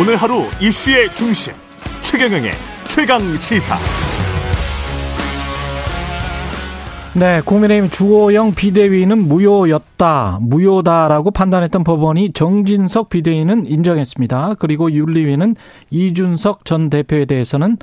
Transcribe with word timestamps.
오늘 0.00 0.16
하루 0.16 0.44
이슈의 0.58 1.14
중심 1.14 1.52
최경영의 2.00 2.52
최강 2.84 3.20
시사. 3.36 3.76
네, 7.14 7.42
국민의힘 7.44 7.90
주호영 7.90 8.54
비대위는 8.54 9.28
무효였다, 9.28 10.38
무효다라고 10.40 11.30
판단했던 11.30 11.84
법원이 11.84 12.32
정진석 12.32 13.10
비대위는 13.10 13.66
인정했습니다. 13.66 14.54
그리고 14.58 14.90
윤리위는 14.90 15.56
이준석 15.90 16.64
전 16.64 16.88
대표에 16.88 17.26
대해서는 17.26 17.76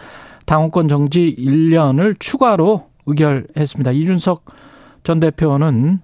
당원권 0.47 0.87
정지 0.87 1.35
1년을 1.37 2.15
추가로 2.19 2.87
의결했습니다. 3.05 3.91
이준석 3.91 4.45
전 5.03 5.19
대표는 5.19 5.99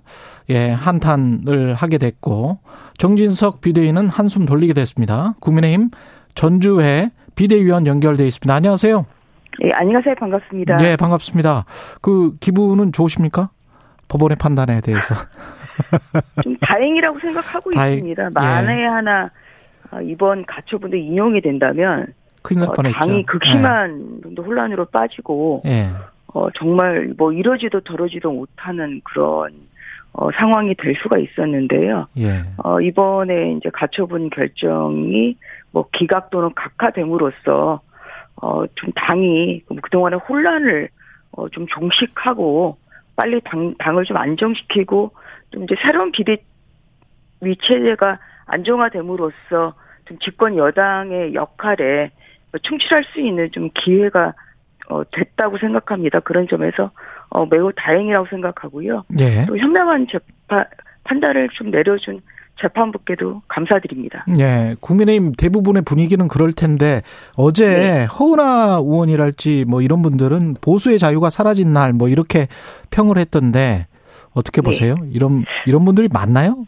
예, 0.51 0.69
한탄을 0.69 1.73
하게 1.73 1.97
됐고 1.97 2.59
정진석 2.97 3.61
비대위는 3.61 4.07
한숨 4.07 4.45
돌리게 4.45 4.73
됐습니다. 4.73 5.33
국민의힘 5.41 5.89
전주회 6.33 7.11
비대위원 7.35 7.87
연결돼 7.87 8.25
있습니다. 8.27 8.53
안녕하세요. 8.53 9.05
예, 9.63 9.71
안녕하세요. 9.71 10.15
반갑습니다. 10.15 10.77
네, 10.77 10.95
반갑습니다. 10.97 11.65
그 12.01 12.33
기분은 12.39 12.91
좋으십니까? 12.91 13.49
법원의 14.07 14.37
판단에 14.37 14.81
대해서. 14.81 15.15
좀 16.43 16.55
다행이라고 16.57 17.19
생각하고 17.19 17.71
다행, 17.71 17.97
있습니다. 17.97 18.29
만에 18.31 18.81
예. 18.81 18.85
하나 18.85 19.29
어, 19.91 20.01
이번 20.01 20.45
가처분도 20.45 20.95
인용이 20.95 21.41
된다면 21.41 22.07
큰일 22.41 22.61
날 22.61 22.69
어, 22.69 22.73
뻔했죠. 22.73 22.99
당이 22.99 23.25
극심한 23.25 24.21
예. 24.25 24.41
혼란으로 24.41 24.85
빠지고 24.85 25.63
예. 25.65 25.89
어, 26.33 26.49
정말 26.51 27.13
뭐 27.17 27.31
이러지도 27.31 27.81
저러지도 27.81 28.31
못하는 28.31 29.01
그런 29.03 29.53
어, 30.17 30.31
상황이 30.31 30.73
될 30.75 30.95
수가 30.95 31.17
있었는데요. 31.17 32.07
예. 32.17 32.43
어, 32.63 32.79
이번에 32.79 33.51
이제 33.53 33.69
가처분 33.69 34.29
결정이 34.29 35.35
뭐 35.71 35.87
기각 35.91 36.29
또는 36.29 36.51
각하됨으로써 36.55 37.81
어, 38.41 38.67
좀 38.75 38.91
당이 38.95 39.63
그동안의 39.81 40.19
혼란을 40.19 40.89
어, 41.33 41.49
좀 41.49 41.67
종식하고 41.67 42.77
빨리 43.17 43.41
당, 43.41 43.75
당을 43.77 44.05
좀 44.05 44.15
안정시키고 44.15 45.11
좀 45.51 45.63
이제 45.63 45.75
새로운 45.81 46.13
비대 46.13 46.37
위 47.41 47.57
체제가 47.57 48.19
안정화됨으로써 48.45 49.73
좀 50.05 50.19
집권 50.19 50.55
여당의 50.55 51.33
역할에 51.33 52.11
충실할 52.61 53.03
수 53.03 53.19
있는 53.19 53.49
좀 53.51 53.69
기회가 53.73 54.33
어, 54.87 55.03
됐다고 55.11 55.57
생각합니다. 55.57 56.21
그런 56.21 56.47
점에서 56.47 56.91
어, 57.35 57.45
매우 57.49 57.71
다행이라고 57.75 58.27
생각하고요. 58.29 59.03
예. 59.19 59.45
또 59.45 59.57
현명한 59.57 60.07
재판 60.09 60.65
판단을 61.03 61.49
좀 61.49 61.69
내려준 61.69 62.21
재판부께도 62.61 63.41
감사드립니다. 63.49 64.25
예, 64.39 64.75
국민의힘 64.79 65.33
대부분의 65.37 65.83
분위기는 65.83 66.25
그럴 66.29 66.53
텐데 66.53 67.01
어제 67.35 67.65
네. 67.67 68.05
허은하 68.05 68.79
의원이랄지 68.81 69.65
뭐 69.67 69.81
이런 69.81 70.01
분들은 70.01 70.55
보수의 70.61 70.97
자유가 70.97 71.29
사라진 71.29 71.73
날 71.73 71.91
뭐 71.93 72.07
이렇게 72.07 72.47
평을 72.91 73.17
했던데 73.17 73.87
어떻게 74.33 74.61
네. 74.61 74.65
보세요? 74.65 74.95
네. 75.01 75.09
이런 75.11 75.43
이런 75.65 75.83
분들이 75.83 76.07
많나요? 76.11 76.65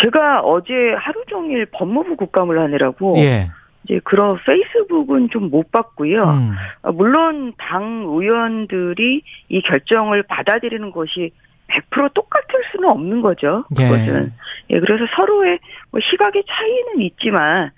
제가 0.00 0.40
어제 0.42 0.72
하루 0.96 1.24
종일 1.28 1.66
법무부 1.66 2.14
국감을 2.16 2.60
하느라고 2.60 3.16
예. 3.18 3.50
이제 3.84 4.00
그런 4.04 4.38
페이스북은 4.44 5.30
좀 5.30 5.50
못 5.50 5.70
봤고요. 5.70 6.22
음. 6.22 6.52
아, 6.82 6.92
물론 6.92 7.52
당 7.58 8.04
의원들이 8.06 9.22
이 9.48 9.62
결정을 9.62 10.22
받아들이는 10.24 10.92
것이 10.92 11.32
100% 11.68 12.14
똑같을 12.14 12.62
수는 12.70 12.88
없는 12.88 13.20
거죠. 13.22 13.64
예. 13.78 13.84
그것은. 13.84 14.32
예. 14.70 14.76
예, 14.76 14.80
그래서 14.80 15.04
서로의 15.16 15.58
뭐 15.90 16.00
시각의 16.00 16.44
차이는 16.48 17.00
있지만 17.06 17.70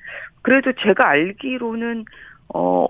그래도 0.43 0.73
제가 0.73 1.09
알기로는 1.09 2.05
어, 2.55 2.87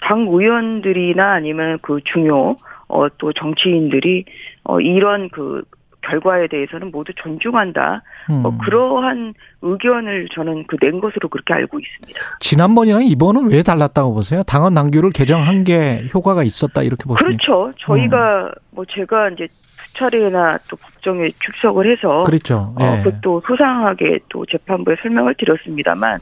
당 0.00 0.20
의원들이나 0.20 1.32
아니면 1.32 1.78
그 1.82 2.00
중요 2.04 2.56
어, 2.88 3.08
또 3.18 3.32
정치인들이 3.32 4.24
어, 4.64 4.80
이런 4.80 5.28
그 5.30 5.62
결과에 6.08 6.46
대해서는 6.48 6.90
모두 6.90 7.12
존중한다. 7.16 8.02
뭐 8.28 8.36
음. 8.36 8.42
뭐 8.42 8.58
그러한 8.58 9.34
의견을 9.62 10.28
저는 10.32 10.66
그 10.66 10.76
낸 10.80 11.00
것으로 11.00 11.28
그렇게 11.28 11.54
알고 11.54 11.80
있습니다. 11.80 12.20
지난번이랑 12.40 13.02
이번은 13.04 13.50
왜 13.50 13.62
달랐다고 13.62 14.14
보세요? 14.14 14.42
당헌 14.44 14.74
당규를 14.74 15.10
개정한 15.10 15.64
게 15.64 16.06
효과가 16.14 16.44
있었다 16.44 16.82
이렇게 16.82 17.04
보십니까? 17.04 17.44
그렇죠. 17.44 17.72
저희가 17.78 18.44
음. 18.44 18.50
뭐 18.70 18.84
제가 18.88 19.30
이제 19.30 19.48
수 19.48 19.94
차례나 19.94 20.58
또 20.68 20.76
법정에 20.76 21.30
출석을 21.42 21.90
해서 21.90 22.24
그렇죠. 22.24 22.74
예. 22.80 22.84
어, 22.84 23.02
그것도 23.02 23.42
소상하게 23.46 24.18
또 24.28 24.44
재판부에 24.46 24.96
설명을 25.02 25.34
드렸습니다만 25.38 26.18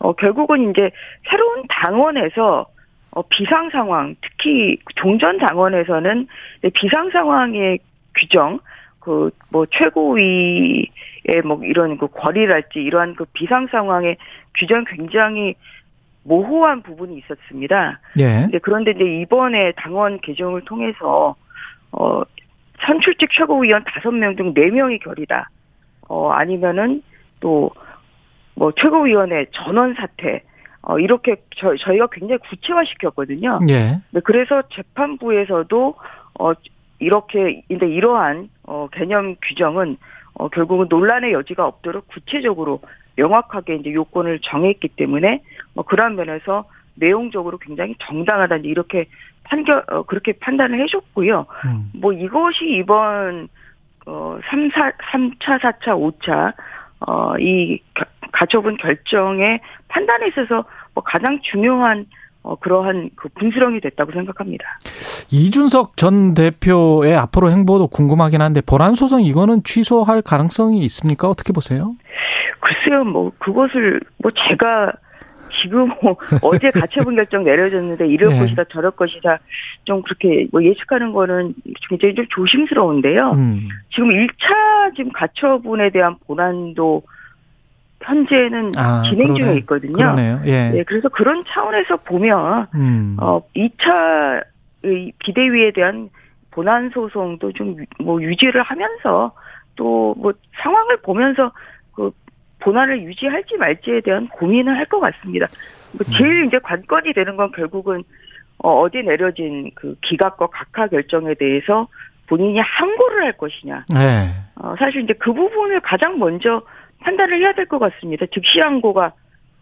어, 0.00 0.12
결국은 0.14 0.70
이제 0.70 0.90
새로운 1.30 1.62
당원에서 1.68 2.66
어, 3.12 3.22
비상 3.30 3.70
상황, 3.70 4.16
특히 4.20 4.76
종전 4.96 5.38
당원에서는 5.38 6.26
비상 6.74 7.10
상황의 7.10 7.78
규정, 8.18 8.58
그 9.04 9.30
뭐 9.50 9.66
최고위의 9.70 11.42
뭐 11.44 11.60
이런 11.64 11.96
그 11.98 12.08
권리랄지 12.08 12.80
이러한 12.80 13.14
그 13.14 13.24
비상 13.32 13.66
상황의 13.68 14.16
규정 14.56 14.84
굉장히 14.84 15.54
모호한 16.24 16.82
부분이 16.82 17.18
있었습니다. 17.18 18.00
예. 18.18 18.42
근데 18.42 18.58
그런데 18.58 18.90
이제 18.92 19.04
이번에 19.04 19.72
당원 19.76 20.18
개정을 20.20 20.62
통해서 20.62 21.36
어 21.92 22.22
선출직 22.86 23.30
최고위원 23.32 23.84
다섯 23.84 24.10
명 24.10 24.36
중 24.36 24.54
네 24.54 24.70
명이 24.70 24.98
결이다. 25.00 25.50
어 26.08 26.30
아니면은 26.30 27.02
또 27.40 27.70
뭐 28.56 28.70
최고위원회 28.72 29.46
전원 29.52 29.94
사퇴 29.94 30.42
어 30.82 30.98
이렇게 30.98 31.36
저, 31.56 31.74
저희가 31.76 32.06
굉장히 32.12 32.38
구체화 32.48 32.84
시켰거든요. 32.84 33.58
예. 33.68 34.00
네, 34.10 34.20
그래서 34.22 34.62
재판부에서도 34.72 35.94
어 36.38 36.52
이렇게 37.00 37.62
근데 37.68 37.88
이러한 37.88 38.48
어 38.64 38.88
개념 38.92 39.36
규정은 39.42 39.96
어 40.34 40.48
결국은 40.48 40.86
논란의 40.88 41.32
여지가 41.32 41.66
없도록 41.66 42.08
구체적으로 42.08 42.80
명확하게 43.16 43.76
이제 43.76 43.92
요건을 43.92 44.40
정했기 44.42 44.88
때문에 44.88 45.42
뭐 45.74 45.84
그런 45.84 46.16
면에서 46.16 46.64
내용적으로 46.96 47.58
굉장히 47.58 47.94
정당하다 48.00 48.56
이렇게 48.58 49.06
판결 49.44 49.84
어 49.88 50.02
그렇게 50.02 50.32
판단을 50.32 50.80
해줬고요. 50.82 51.46
음. 51.66 51.90
뭐 52.00 52.12
이것이 52.12 52.64
이번 52.64 53.48
어 54.06 54.38
3, 54.50 54.70
4, 54.70 54.92
3차, 55.12 55.60
4차, 55.60 55.84
5차 55.96 56.54
어이 57.06 57.80
가처분 58.32 58.76
결정의 58.76 59.60
판단에 59.88 60.28
있어서 60.28 60.64
뭐 60.94 61.02
가장 61.04 61.38
중요한 61.42 62.06
어, 62.44 62.56
그러한 62.56 63.10
그 63.16 63.28
분수령이 63.30 63.80
됐다고 63.80 64.12
생각합니다. 64.12 64.76
이준석 65.32 65.96
전 65.96 66.34
대표의 66.34 67.16
앞으로 67.16 67.50
행보도 67.50 67.88
궁금하긴 67.88 68.42
한데 68.42 68.60
본안 68.60 68.94
소송 68.94 69.22
이거는 69.22 69.62
취소할 69.64 70.20
가능성이 70.20 70.80
있습니까? 70.84 71.28
어떻게 71.28 71.54
보세요? 71.54 71.92
글쎄요, 72.60 73.04
뭐 73.04 73.32
그것을 73.38 74.00
뭐 74.18 74.30
제가 74.30 74.92
지금 75.62 75.88
뭐 76.02 76.16
어제 76.42 76.70
가처분 76.70 77.16
결정 77.16 77.44
내려졌는데 77.44 78.08
이럴 78.08 78.30
네. 78.30 78.40
것이다 78.40 78.64
저럴 78.64 78.90
것이다 78.90 79.38
좀 79.84 80.02
그렇게 80.02 80.46
뭐 80.52 80.62
예측하는 80.62 81.12
거는 81.12 81.54
굉장히 81.88 82.14
좀 82.14 82.26
조심스러운데요. 82.28 83.30
음. 83.30 83.68
지금 83.90 84.08
1차 84.10 84.96
지금 84.96 85.12
가처분에 85.12 85.90
대한 85.90 86.16
본안도 86.26 87.02
현재는 88.04 88.72
아, 88.76 89.02
진행 89.08 89.28
그러네. 89.34 89.40
중에 89.44 89.56
있거든요. 89.60 89.92
그러네요. 89.92 90.40
예. 90.46 90.70
네, 90.70 90.84
그래서 90.84 91.08
그런 91.08 91.44
차원에서 91.48 91.96
보면 91.98 92.66
음. 92.74 93.16
어 93.20 93.40
2차 93.56 94.42
비대위에 95.18 95.72
대한 95.72 96.10
본안 96.50 96.90
소송도 96.90 97.52
좀 97.52 97.76
뭐 98.00 98.20
유지를 98.22 98.62
하면서 98.62 99.32
또 99.76 100.14
뭐 100.18 100.32
상황을 100.62 100.98
보면서 100.98 101.50
그 101.94 102.10
본안을 102.60 103.02
유지할지 103.02 103.56
말지에 103.56 104.00
대한 104.02 104.28
고민을 104.28 104.76
할 104.76 104.86
것 104.86 105.00
같습니다. 105.00 105.46
뭐 105.92 106.04
제일 106.16 106.42
음. 106.42 106.46
이제 106.46 106.58
관건이 106.58 107.12
되는 107.12 107.36
건 107.36 107.50
결국은 107.52 108.02
어, 108.58 108.80
어디 108.80 109.02
내려진 109.02 109.70
그 109.74 109.96
기각과 110.02 110.46
각하 110.46 110.86
결정에 110.86 111.34
대해서 111.34 111.88
본인이 112.26 112.58
항고를 112.60 113.24
할 113.24 113.32
것이냐. 113.36 113.84
네. 113.92 114.28
어, 114.56 114.74
사실 114.78 115.02
이제 115.02 115.12
그 115.14 115.32
부분을 115.32 115.80
가장 115.80 116.18
먼저 116.18 116.62
판단을 117.04 117.38
해야 117.40 117.52
될 117.52 117.66
것 117.66 117.78
같습니다. 117.78 118.26
즉시 118.32 118.60
항고가 118.60 119.12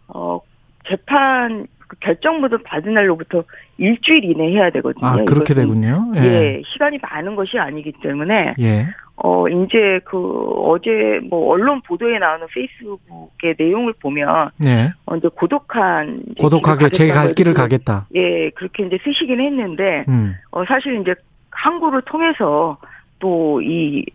어 0.07 0.39
재판 0.87 1.67
그 1.87 1.97
결정문을 1.99 2.59
받은 2.63 2.93
날로부터 2.93 3.43
일주일 3.77 4.23
이내 4.25 4.51
해야 4.51 4.69
되거든요. 4.71 5.05
아 5.05 5.15
그렇게 5.25 5.53
되군요. 5.53 6.11
예. 6.15 6.21
예. 6.21 6.61
시간이 6.65 6.97
많은 7.01 7.35
것이 7.35 7.57
아니기 7.59 7.91
때문에 8.01 8.51
예. 8.59 8.87
어 9.15 9.47
이제 9.47 9.99
그 10.05 10.17
어제 10.55 10.89
뭐 11.29 11.51
언론 11.53 11.81
보도에 11.81 12.17
나오는 12.17 12.47
페이스북의 12.53 13.55
내용을 13.59 13.93
보면 14.01 14.49
예. 14.65 14.91
어 15.05 15.15
이제 15.15 15.27
고독한 15.35 16.23
고독하게 16.39 16.89
제 16.89 17.07
갈 17.11 17.27
길을 17.29 17.53
가겠다. 17.53 18.07
예 18.15 18.49
그렇게 18.51 18.85
이제 18.85 18.97
쓰시긴 19.03 19.39
했는데 19.39 20.05
음. 20.07 20.33
어 20.51 20.63
사실 20.65 20.99
이제 21.01 21.13
항고를 21.51 22.01
통해서 22.05 22.77
또이 23.19 24.05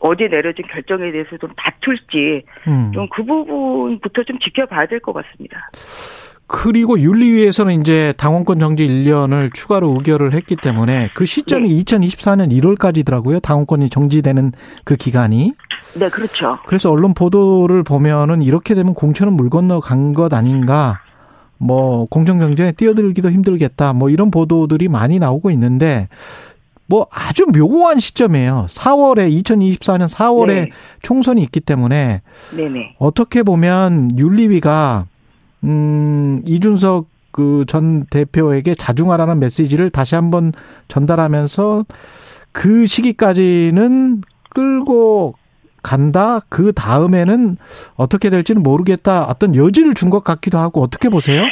어제 0.00 0.28
내려진 0.28 0.64
결정에 0.72 1.10
대해서 1.10 1.36
좀 1.38 1.50
다툴지 1.56 2.44
음. 2.68 2.92
좀그 2.92 3.24
부분부터 3.24 4.22
좀 4.24 4.38
지켜봐야 4.38 4.86
될 4.86 5.00
것 5.00 5.12
같습니다. 5.12 5.66
그리고 6.50 6.98
윤리위에서는 6.98 7.80
이제 7.82 8.14
당원권 8.16 8.58
정지 8.58 8.88
1년을 8.88 9.52
추가로 9.52 9.92
의결을 9.98 10.32
했기 10.32 10.56
때문에 10.56 11.10
그 11.12 11.26
시점이 11.26 11.68
네. 11.68 11.82
2024년 11.84 12.50
1월까지더라고요. 12.50 13.42
당원권이 13.42 13.90
정지되는 13.90 14.52
그 14.84 14.96
기간이. 14.96 15.52
네, 16.00 16.08
그렇죠. 16.08 16.58
그래서 16.66 16.90
언론 16.90 17.12
보도를 17.12 17.82
보면은 17.82 18.40
이렇게 18.42 18.74
되면 18.74 18.94
공천은 18.94 19.34
물 19.34 19.50
건너 19.50 19.80
간 19.80 20.14
것 20.14 20.32
아닌가. 20.32 21.00
뭐 21.58 22.06
공정 22.06 22.38
경쟁에 22.38 22.72
뛰어들기도 22.72 23.30
힘들겠다. 23.30 23.92
뭐 23.92 24.08
이런 24.08 24.30
보도들이 24.30 24.88
많이 24.88 25.18
나오고 25.18 25.50
있는데 25.50 26.08
뭐 26.88 27.06
아주 27.10 27.44
묘한 27.46 28.00
시점이에요. 28.00 28.66
4월에 28.70 29.30
2024년 29.42 30.08
4월에 30.12 30.46
네. 30.46 30.70
총선이 31.02 31.42
있기 31.42 31.60
때문에 31.60 32.22
네네. 32.56 32.96
어떻게 32.98 33.42
보면 33.42 34.08
윤리위가 34.16 35.04
음 35.64 36.42
이준석 36.46 37.06
그 37.30 37.64
전 37.68 38.06
대표에게 38.06 38.74
자중하라는 38.74 39.38
메시지를 39.38 39.90
다시 39.90 40.14
한번 40.14 40.52
전달하면서 40.88 41.84
그 42.52 42.86
시기까지는 42.86 44.22
끌고 44.50 45.34
간다. 45.82 46.40
그 46.48 46.72
다음에는 46.72 47.56
어떻게 47.96 48.30
될지는 48.30 48.62
모르겠다. 48.62 49.24
어떤 49.24 49.54
여지를 49.54 49.94
준 49.94 50.10
것 50.10 50.24
같기도 50.24 50.58
하고 50.58 50.82
어떻게 50.82 51.08
보세요? 51.10 51.44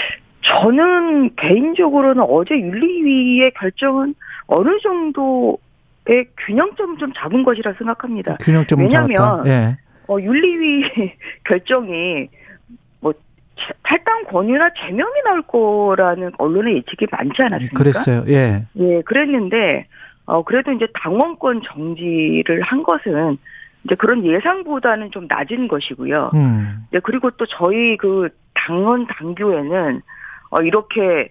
저는 0.43 1.31
개인적으로는 1.37 2.23
어제 2.29 2.55
윤리위의 2.55 3.53
결정은 3.59 4.15
어느 4.49 4.79
정도의 4.81 6.27
균형점을 6.47 6.99
좀 6.99 7.13
잡은 7.15 7.43
것이라 7.43 7.73
생각합니다. 7.75 8.37
균형점을 8.41 8.85
왜냐면 8.85 9.17
잡았다. 9.17 9.51
예. 9.51 9.77
어, 10.09 10.21
윤리위 10.21 10.85
결정이 11.45 12.29
뭐 13.01 13.13
제- 13.57 13.73
탈당 13.83 14.25
권유나 14.25 14.71
제명이 14.79 15.23
나올 15.25 15.43
거라는 15.43 16.31
언론의 16.39 16.77
예측이 16.77 17.07
많지 17.11 17.35
않았습니까? 17.43 17.75
그랬어요. 17.77 18.25
예. 18.29 18.67
예, 18.77 19.03
그랬는데 19.03 19.87
어 20.27 20.43
그래도 20.43 20.73
이제 20.73 20.87
당원권 21.03 21.63
정지를 21.65 22.61
한 22.63 22.83
것은 22.83 23.39
이제 23.85 23.95
그런 23.97 24.25
예상보다는 24.25 25.13
좀 25.13 25.27
낮은 25.29 25.69
것이고요. 25.69 26.33
음. 26.35 26.85
네, 26.91 26.99
그리고 27.01 27.31
또 27.33 27.47
저희 27.47 27.97
그 27.97 28.29
당원 28.55 29.07
당규에는 29.07 30.03
어 30.51 30.63
이렇게 30.63 31.31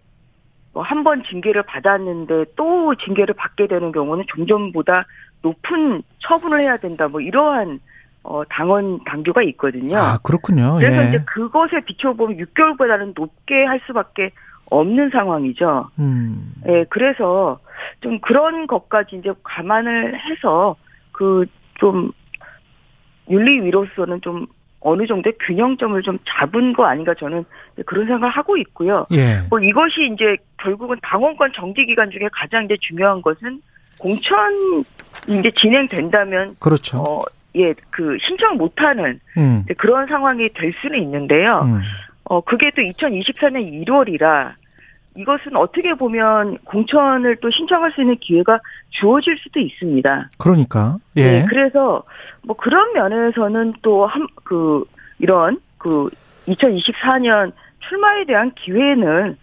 뭐 0.75 0.83
한 0.83 1.04
번 1.04 1.24
징계를 1.24 1.63
받았는데 1.63 2.45
또 2.56 2.94
징계를 2.95 3.33
받게 3.33 3.68
되는 3.68 3.92
경우는 3.92 4.25
종전보다 4.27 5.06
높은 5.42 6.04
처분을 6.19 6.60
해야 6.60 6.77
된다. 6.77 7.07
뭐 7.07 7.22
이러한 7.22 7.80
어 8.24 8.44
당원 8.50 9.04
당규가 9.06 9.42
있거든요. 9.44 9.98
아, 9.98 10.18
그렇군요. 10.22 10.75
그래서 10.77 11.04
예. 11.04 11.07
이제 11.10 11.24
그것에 11.25 11.81
비춰보면 11.86 12.38
6개월보다는 12.38 13.13
높게 13.16 13.63
할 13.63 13.80
수밖에 13.88 14.31
없는 14.69 15.12
상황이죠. 15.12 15.89
음. 16.00 16.54
예, 16.68 16.86
그래서 16.89 17.60
좀 18.01 18.19
그런 18.19 18.68
것까지 18.68 19.16
이제 19.18 19.31
감안을 19.44 20.19
해서 20.19 20.75
그 21.12 21.45
좀 21.75 22.12
윤리위로서는 23.30 24.21
좀 24.21 24.48
어느 24.85 25.07
정도의 25.07 25.33
균형점을 25.39 25.99
좀 26.03 26.19
잡은 26.25 26.71
거 26.71 26.85
아닌가 26.85 27.15
저는 27.15 27.43
그런 27.87 28.05
생각을 28.05 28.29
하고 28.29 28.55
있고요. 28.57 29.07
예. 29.11 29.39
뭐 29.49 29.59
이것이 29.59 30.11
이제 30.13 30.37
결국은 30.57 30.97
당원권 31.01 31.53
정지 31.55 31.85
기간 31.85 32.11
중에 32.11 32.29
가장 32.31 32.65
이제 32.65 32.77
중요한 32.79 33.19
것은 33.23 33.61
공천이 33.97 34.83
이제 35.27 35.51
진행된다면 35.59 36.55
그렇죠. 36.59 36.99
어, 36.99 37.23
예, 37.55 37.73
그 37.89 38.15
신청 38.21 38.57
못하는 38.57 39.19
음. 39.37 39.65
그런 39.77 40.05
상황이 40.05 40.47
될 40.49 40.71
수는 40.81 41.01
있는데요. 41.01 41.61
음. 41.65 41.81
어, 42.25 42.41
그게 42.41 42.69
또 42.75 42.83
2024년 42.83 43.87
1월이라 43.87 44.53
이것은 45.15 45.56
어떻게 45.56 45.94
보면 45.94 46.57
공천을 46.65 47.38
또 47.38 47.50
신청할 47.50 47.91
수 47.94 48.01
있는 48.01 48.17
기회가 48.17 48.59
주어질 48.89 49.38
수도 49.38 49.59
있습니다. 49.59 50.29
그러니까. 50.38 50.97
예. 51.15 51.21
네, 51.23 51.45
그래서 51.50 52.03
뭐 52.45 52.56
그런 52.57 52.94
면에서는 52.94 53.73
또 53.81 54.06
한 54.07 54.27
그 54.44 54.83
이런 55.19 55.59
그 55.77 56.09
2024년 56.47 57.53
출마에 57.88 58.25
대한 58.25 58.51
기회는 58.56 59.38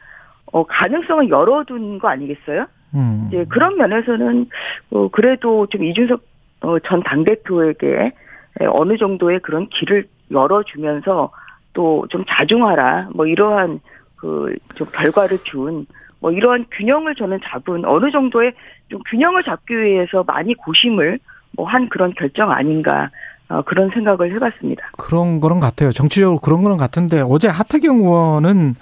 어 0.53 0.65
가능성을 0.65 1.29
열어둔 1.31 1.99
거 1.99 2.09
아니겠어요? 2.09 2.67
음. 2.95 3.27
이제 3.29 3.45
그런 3.49 3.77
면에서는 3.77 4.47
어 4.91 5.09
그래도 5.09 5.67
좀 5.69 5.83
이준석 5.85 6.21
어, 6.61 6.79
전 6.81 7.03
당대표에게 7.03 8.13
에, 8.61 8.67
어느 8.67 8.97
정도의 8.99 9.41
그런 9.41 9.69
길을 9.69 10.07
열어주면서 10.31 11.31
또 11.73 12.05
좀 12.11 12.25
자중하라 12.29 13.09
뭐 13.15 13.27
이러한 13.27 13.81
그 14.23 14.55
좀 14.75 14.87
결과를 14.93 15.39
준 15.45 15.87
뭐 16.21 16.31
이러한 16.31 16.67
균형을 16.71 17.17
저는 17.17 17.41
잡은 17.45 17.85
어느 17.85 18.13
정도의 18.13 18.53
좀 18.89 19.01
균형을 19.11 19.43
잡기 19.43 19.77
위해서 19.77 20.23
많이 20.25 20.55
고심을 20.55 21.19
뭐 21.57 21.67
한 21.67 21.89
그런 21.89 22.15
결정 22.17 22.53
아닌가 22.53 23.11
어, 23.49 23.61
그런 23.63 23.91
생각을 23.93 24.33
해봤습니다. 24.33 24.93
그런 24.97 25.41
거는 25.41 25.59
같아요. 25.59 25.91
정치적으로 25.91 26.39
그런 26.39 26.63
거는 26.63 26.77
같은데 26.77 27.21
어제 27.29 27.49
하태경 27.49 27.97
의원은 27.99 28.77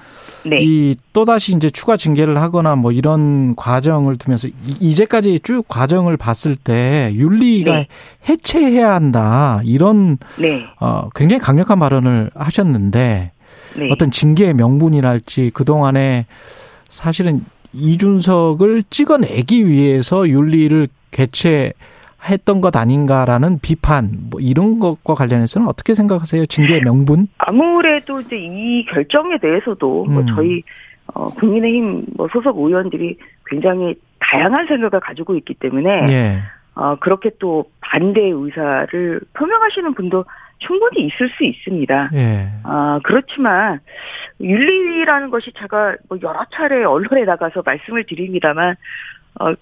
네, 0.45 0.59
이 0.61 0.97
또다시 1.15 1.57
이제 1.57 1.71
추가 1.71 1.97
징계를 1.97 2.37
하거나 2.37 2.77
뭐 2.77 2.93
이런 2.93 3.57
과정을 3.57 4.19
두면서 4.19 4.47
이- 4.49 4.53
이제까지 4.81 5.41
쭉 5.41 5.65
과정을 5.67 6.19
봤을 6.19 6.57
때 6.57 7.11
윤리가 7.15 7.73
네. 7.75 7.87
해체해야 8.29 8.93
한다. 8.95 9.61
이런 9.65 10.19
네, 10.39 10.67
어 10.79 11.09
굉장히 11.17 11.41
강력한 11.41 11.79
발언을 11.79 12.31
하셨는데 12.35 13.33
네. 13.77 13.89
어떤 13.91 14.11
징계의 14.11 14.55
명분이랄지 14.55 15.51
그동안에 15.55 16.27
사실은 16.85 17.45
이준석을 17.73 18.83
찍어내기 18.91 19.67
위해서 19.67 20.29
윤리를 20.29 20.89
개최했던 21.11 22.61
것 22.61 22.77
아닌가라는 22.77 23.61
비판 23.61 24.11
뭐 24.31 24.41
이런 24.41 24.79
것과 24.79 25.15
관련해서는 25.15 25.69
어떻게 25.69 25.95
생각하세요? 25.95 26.47
징계의 26.47 26.83
명분? 26.83 27.29
아무래도 27.39 28.21
이제 28.21 28.37
이 28.37 28.85
결정에 28.87 29.39
대해서도 29.39 30.05
뭐 30.07 30.23
음. 30.23 30.27
저희 30.35 30.63
어, 31.15 31.29
국민의힘 31.31 32.07
뭐 32.17 32.29
소속 32.33 32.59
의원들이 32.59 33.17
굉장히 33.47 33.95
다양한 34.21 34.67
생각을 34.67 35.01
가지고 35.01 35.35
있기 35.37 35.55
때문에 35.55 36.07
예. 36.11 36.39
어, 36.75 36.97
그렇게 37.01 37.31
또 37.39 37.65
반대 37.81 38.21
의사를 38.21 39.21
표명하시는 39.35 39.95
분도 39.95 40.25
충분히 40.61 41.07
있을 41.07 41.29
수 41.37 41.45
있습니다. 41.45 42.11
예. 42.15 42.49
아, 42.65 43.01
그렇지만 43.03 43.81
윤리위라는 44.41 45.31
것이 45.31 45.53
제가 45.59 45.97
뭐 46.09 46.19
여러 46.23 46.45
차례 46.53 46.85
언론에 46.85 47.25
나가서 47.25 47.63
말씀을 47.65 48.05
드립니다만 48.05 48.77
어, 49.41 49.53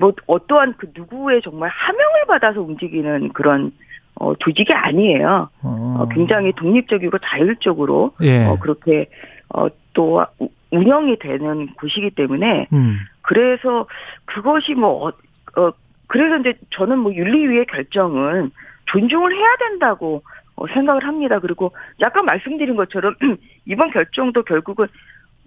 뭐 0.00 0.12
어떠한 0.26 0.74
그 0.78 0.90
누구의 0.94 1.42
정말 1.42 1.70
하명을 1.70 2.26
받아서 2.28 2.60
움직이는 2.60 3.32
그런 3.32 3.72
어, 4.14 4.34
조직이 4.36 4.72
아니에요. 4.72 5.50
어. 5.62 5.96
어, 6.00 6.08
굉장히 6.08 6.52
독립적이고 6.52 7.18
자율적으로 7.18 8.12
예. 8.22 8.46
어, 8.46 8.58
그렇게 8.58 9.06
어, 9.54 9.66
또 9.92 10.24
우- 10.38 10.48
운영이 10.70 11.18
되는 11.18 11.68
곳이기 11.74 12.10
때문에 12.10 12.66
음. 12.72 12.96
그래서 13.22 13.86
그것이 14.24 14.74
뭐 14.74 15.08
어, 15.08 15.12
어, 15.60 15.72
그래서 16.06 16.36
이제 16.38 16.54
저는 16.70 16.98
뭐 16.98 17.12
윤리위의 17.14 17.66
결정은 17.66 18.50
존중을 18.86 19.34
해야 19.34 19.56
된다고 19.56 20.22
어, 20.56 20.66
생각을 20.68 21.04
합니다. 21.04 21.38
그리고 21.38 21.72
약간 22.00 22.24
말씀드린 22.24 22.76
것처럼 22.76 23.14
이번 23.66 23.90
결정도 23.90 24.42
결국은 24.42 24.86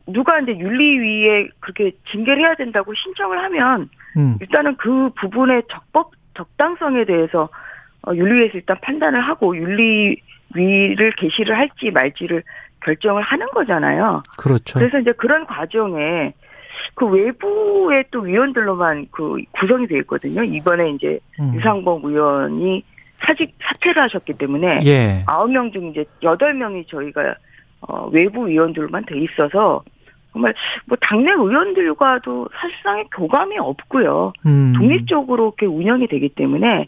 누가 0.08 0.40
이제 0.40 0.58
윤리위에 0.58 1.50
그렇게 1.60 1.92
징계를 2.12 2.44
해야 2.44 2.56
된다고 2.56 2.94
신청을 2.94 3.44
하면 3.44 3.90
음. 4.18 4.38
일단은 4.42 4.76
그 4.78 5.10
부분의 5.20 5.64
적법 5.70 6.12
적당성에 6.36 7.06
대해서 7.06 7.50
어, 8.08 8.14
윤리위에서 8.14 8.58
일단 8.60 8.78
판단을 8.82 9.22
하고 9.22 9.56
윤리위를 9.58 11.12
개시를 11.18 11.58
할지 11.58 11.92
말지를 11.92 12.44
결정을 12.82 13.22
하는 13.22 13.48
거잖아요. 13.48 14.24
그렇죠. 14.38 14.80
그래서 14.80 15.00
이제 15.00 15.12
그런 15.14 15.46
과정에 15.46 16.34
그 16.96 17.06
외부의 17.06 18.06
또 18.12 18.22
위원들로만 18.22 19.08
그 19.12 19.44
구성이 19.52 19.88
되어 19.88 20.00
있거든요. 20.00 20.44
이번에 20.44 20.92
이제 20.92 21.20
음. 21.42 21.54
유상범 21.56 22.06
의원이 22.06 22.84
사직 23.26 23.56
사퇴를 23.62 24.02
하셨기 24.04 24.34
때문에 24.34 24.80
예. 24.86 25.24
아홉 25.28 25.52
명중 25.52 25.88
이제 25.88 26.06
여덟 26.24 26.54
명이 26.54 26.86
저희가 26.88 27.36
어, 27.82 28.08
외부 28.08 28.48
위원들로만 28.48 29.06
돼 29.06 29.20
있어서 29.20 29.84
정말 30.32 30.54
뭐 30.86 30.98
당내 31.02 31.32
의원들과도 31.32 32.50
사실상의 32.54 33.06
교감이 33.16 33.58
없고요. 33.58 34.34
음. 34.46 34.74
독립적으로 34.78 35.48
이렇게 35.58 35.66
운영이 35.66 36.08
되기 36.08 36.30
때문에 36.30 36.88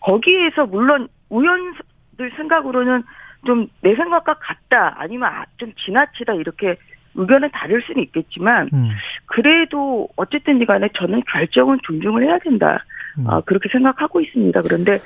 거기에서 0.00 0.66
물론 0.66 1.08
의원들 1.30 2.32
생각으로는 2.36 3.02
좀 3.44 3.68
내 3.80 3.94
생각과 3.94 4.34
같다 4.34 4.94
아니면 4.98 5.28
아, 5.28 5.44
좀 5.56 5.72
지나치다 5.74 6.34
이렇게 6.34 6.76
의견은 7.14 7.50
다를 7.52 7.82
수는 7.82 8.02
있겠지만 8.04 8.70
음. 8.72 8.90
그래도 9.26 10.08
어쨌든 10.16 10.64
간에 10.64 10.88
저는 10.94 11.22
결정은 11.30 11.78
존중을 11.82 12.24
해야 12.24 12.38
된다. 12.38 12.84
음. 13.18 13.24
아, 13.28 13.40
그렇게 13.42 13.68
생각하고 13.70 14.20
있습니다. 14.20 14.60
그런데 14.62 14.98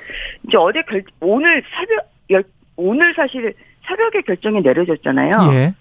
이제 0.47 0.57
어제 0.57 0.81
결 0.83 1.03
오늘 1.19 1.63
새벽 1.77 2.11
열 2.29 2.43
오늘 2.75 3.13
사실 3.15 3.53
새벽에 3.87 4.21
결정이 4.21 4.61
내려졌잖아요. 4.61 5.31
예. 5.53 5.73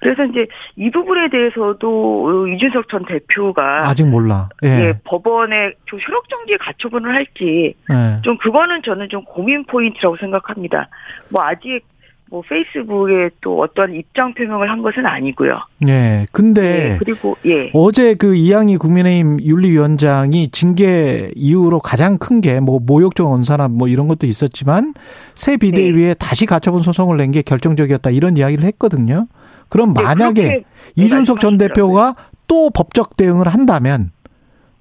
그래서 0.00 0.24
이제 0.24 0.46
이 0.76 0.90
부분에 0.90 1.28
대해서도 1.28 2.48
이준석 2.48 2.88
전 2.88 3.04
대표가 3.04 3.88
아직 3.88 4.06
몰라. 4.06 4.48
예. 4.64 4.68
예, 4.68 4.92
법원에 5.04 5.74
좀 5.84 5.98
효력 6.00 6.28
정지 6.28 6.56
가처분을 6.56 7.14
할지 7.14 7.74
예. 7.90 8.22
좀 8.22 8.38
그거는 8.38 8.82
저는 8.82 9.10
좀 9.10 9.22
고민 9.24 9.64
포인트라고 9.64 10.16
생각합니다. 10.16 10.88
뭐 11.30 11.42
아직 11.42 11.82
뭐 12.30 12.42
페이스북에 12.48 13.30
또 13.40 13.60
어떤 13.60 13.92
입장 13.92 14.32
표명을 14.34 14.70
한 14.70 14.82
것은 14.82 15.04
아니고요. 15.04 15.58
예. 15.88 16.26
근데 16.30 16.92
예, 16.92 16.96
그리고 16.96 17.36
예. 17.44 17.70
어제 17.74 18.14
그 18.14 18.36
이양희 18.36 18.76
국민의힘 18.76 19.40
윤리위원장이 19.40 20.50
징계 20.52 21.32
이후로 21.34 21.80
가장 21.80 22.18
큰 22.18 22.40
게 22.40 22.60
뭐 22.60 22.78
모욕적 22.80 23.26
언산압 23.30 23.72
뭐 23.72 23.88
이런 23.88 24.06
것도 24.06 24.26
있었지만 24.28 24.94
새 25.34 25.56
비대위에 25.56 26.06
네. 26.08 26.14
다시 26.14 26.46
가처분 26.46 26.82
소송을 26.82 27.16
낸 27.16 27.32
게 27.32 27.42
결정적이었다 27.42 28.10
이런 28.10 28.36
이야기를 28.36 28.62
했거든요. 28.64 29.26
그럼 29.68 29.92
네, 29.94 30.02
만약에 30.02 30.42
그렇게 30.42 30.64
이준석 30.96 31.40
전. 31.40 31.58
대표가 31.58 32.14
또 32.46 32.70
법적 32.70 33.16
대응을 33.16 33.48
한다면 33.48 34.10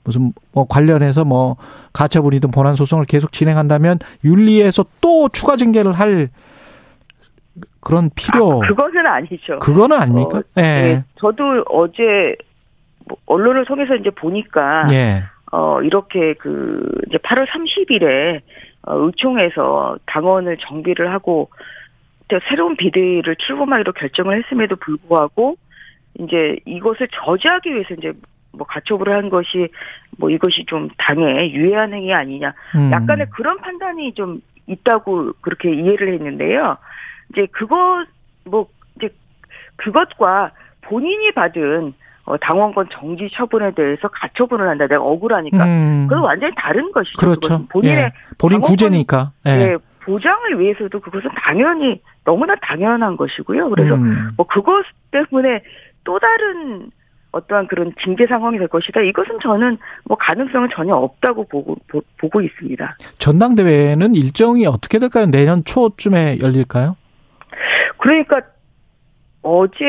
무슨 0.04 0.34
뭐 0.54 0.66
관련해서 0.68 1.26
뭐 1.26 1.58
가처분이든 1.94 2.52
본안 2.52 2.76
소송을 2.76 3.06
계속 3.06 3.32
진행한다면 3.32 4.00
윤리에서 4.24 4.86
또 5.02 5.30
추가 5.30 5.56
징계를 5.58 5.94
할 5.94 6.30
그런 7.82 8.10
필요 8.16 8.62
아, 8.62 8.68
그것은 8.68 9.06
아니죠. 9.06 9.60
그거는 9.60 9.98
아닙니까? 9.98 10.40
어, 10.40 10.44
예. 10.58 10.62
예, 10.62 11.04
저도 11.16 11.64
어제 11.70 12.36
뭐 13.08 13.18
언론을 13.26 13.66
통해서 13.66 13.96
이제 13.96 14.10
보니까 14.10 14.88
예. 14.92 15.24
어 15.52 15.82
이렇게 15.82 16.34
그 16.36 16.86
이제 17.08 17.18
8월 17.18 17.48
30일에 17.48 18.42
어, 18.84 18.96
의총에서 18.98 19.98
당원을 20.06 20.58
정비를 20.58 21.12
하고 21.12 21.50
또 22.28 22.40
새로운 22.48 22.76
비대위를 22.76 23.36
출범하기로 23.38 23.94
결정을 23.94 24.44
했음에도 24.44 24.76
불구하고 24.76 25.56
이제 26.20 26.58
이것을 26.66 27.08
저지하기 27.12 27.74
위해서 27.74 27.94
이제 27.96 28.12
뭐 28.52 28.66
가처분을 28.68 29.14
한 29.16 29.30
것이 29.30 29.70
뭐 30.18 30.30
이것이 30.30 30.66
좀 30.68 30.90
당에 30.98 31.52
유해한 31.52 31.94
행위 31.94 32.14
아니냐 32.14 32.54
음. 32.76 32.92
약간의 32.92 33.28
그런 33.32 33.58
판단이 33.60 34.14
좀 34.14 34.42
있다고 34.68 35.34
그렇게 35.42 35.72
이해를 35.74 36.14
했는데요. 36.14 36.78
이제 37.32 37.48
그것 37.52 38.06
뭐 38.46 38.68
이제 38.98 39.10
그것과 39.78 40.52
본인이 40.82 41.32
받은 41.32 41.94
어, 42.26 42.38
당원권 42.38 42.90
정지 42.92 43.28
처분에 43.34 43.74
대해서 43.74 44.08
가처분을 44.08 44.68
한다. 44.68 44.86
내가 44.88 45.02
억울하니까 45.02 45.66
음. 45.66 46.08
그건 46.08 46.24
완전히 46.24 46.54
다른 46.56 46.92
것이죠. 46.92 47.18
그렇죠. 47.18 47.66
본인의 47.70 47.98
예. 47.98 48.12
본인 48.38 48.62
구제니까. 48.62 49.32
예. 49.48 49.52
예, 49.52 49.78
보장을 50.04 50.60
위해서도 50.60 51.00
그것은 51.00 51.30
당연히 51.36 52.02
너무나 52.24 52.56
당연한 52.62 53.18
것이고요. 53.18 53.70
그래서 53.70 53.96
음. 53.96 54.32
뭐 54.38 54.46
그것 54.46 54.84
때문에 55.12 55.64
또 56.04 56.20
다른 56.20 56.92
어떠한 57.32 57.68
그런 57.68 57.94
징계 58.04 58.26
상황이 58.28 58.58
될 58.58 58.68
것이다. 58.68 59.02
이것은 59.02 59.40
저는 59.42 59.78
뭐 60.06 60.18
가능성은 60.18 60.70
전혀 60.76 60.96
없다고 60.96 61.48
보고 61.48 61.76
보, 61.88 62.02
보고 62.18 62.42
있습니다. 62.42 62.92
전당대회는 63.18 64.16
일정이 64.16 64.66
어떻게 64.66 65.00
될까요? 65.00 65.26
내년 65.28 65.64
초쯤에 65.64 66.40
열릴까요? 66.42 66.96
그러니까 67.98 68.42
어제 69.42 69.86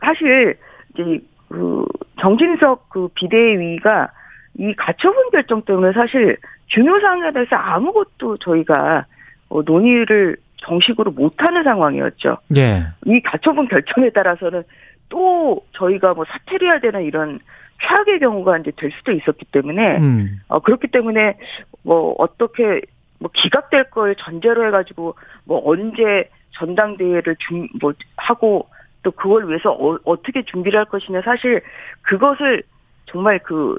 사실 0.00 0.56
이제 0.94 1.20
그 1.48 1.84
정진석 2.20 2.88
그 2.90 3.08
비대위가 3.14 4.10
이 4.58 4.74
가처분 4.74 5.30
결정 5.30 5.62
때문에 5.62 5.92
사실 5.92 6.36
중요 6.66 7.00
사항에 7.00 7.32
대해서 7.32 7.56
아무것도 7.56 8.38
저희가 8.38 9.06
어, 9.48 9.62
논의를 9.62 10.36
정식으로 10.58 11.12
못하는 11.12 11.62
상황이었죠. 11.62 12.36
예. 12.56 12.82
이 13.06 13.20
가처분 13.20 13.68
결정에 13.68 14.10
따라서는 14.10 14.64
또 15.08 15.64
저희가 15.72 16.14
뭐 16.14 16.24
사퇴를 16.26 16.68
해야 16.68 16.80
되는 16.80 17.02
이런 17.04 17.38
최악의 17.80 18.18
경우가 18.18 18.58
이제 18.58 18.72
될 18.76 18.90
수도 18.90 19.12
있었기 19.12 19.46
때문에 19.46 19.98
음. 19.98 20.40
어 20.48 20.58
그렇기 20.58 20.88
때문에 20.88 21.38
뭐 21.84 22.14
어떻게 22.18 22.82
뭐 23.20 23.30
기각될 23.32 23.84
걸 23.90 24.16
전제로 24.16 24.66
해가지고 24.66 25.14
뭐 25.44 25.62
언제 25.64 26.28
전당대회를 26.58 27.36
중뭐 27.38 27.92
하고 28.16 28.68
또 29.02 29.10
그걸 29.12 29.48
위해서 29.48 29.70
어, 29.72 29.98
어떻게 30.04 30.42
준비를 30.42 30.78
할 30.78 30.84
것이냐 30.86 31.22
사실 31.22 31.62
그것을 32.02 32.62
정말 33.06 33.38
그 33.38 33.78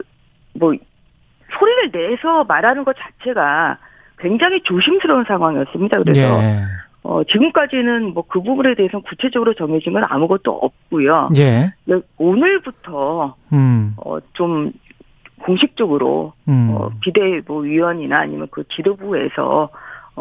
뭐 0.53 0.73
소리를 1.57 1.91
내서 1.91 2.43
말하는 2.43 2.83
것 2.83 2.95
자체가 2.97 3.77
굉장히 4.19 4.61
조심스러운 4.63 5.23
상황이었습니다. 5.25 5.97
그래서 6.03 6.21
예. 6.21 6.61
어, 7.03 7.23
지금까지는 7.23 8.13
뭐 8.13 8.23
그 8.27 8.41
부분에 8.41 8.75
대해서는 8.75 9.03
구체적으로 9.03 9.53
정해진 9.53 9.93
건 9.93 10.03
아무것도 10.07 10.51
없고요. 10.51 11.27
예. 11.37 11.73
네, 11.85 11.99
오늘부터 12.17 13.35
음. 13.53 13.95
어, 14.05 14.17
좀 14.33 14.71
공식적으로 15.41 16.33
음. 16.47 16.69
어, 16.71 16.89
비대뭐 16.99 17.61
위원이나 17.61 18.19
아니면 18.19 18.47
그 18.51 18.63
지도부에서 18.67 19.69